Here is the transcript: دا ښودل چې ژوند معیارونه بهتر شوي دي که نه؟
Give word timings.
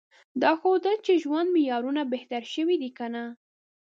دا 0.41 0.51
ښودل 0.59 0.97
چې 1.05 1.21
ژوند 1.23 1.47
معیارونه 1.55 2.01
بهتر 2.13 2.43
شوي 2.53 2.75
دي 2.81 2.89
که 2.97 3.05
نه؟ 3.13 3.23